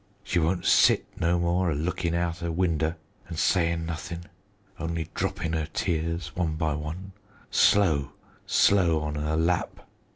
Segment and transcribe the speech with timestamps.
[0.23, 2.95] She won't sit no more a lookin' outer winder
[3.29, 4.21] an' sayin' nothin'
[4.79, 7.11] only droppin' 'er tears one by one,
[7.51, 8.13] slow,
[8.47, 9.81] slow on her lap.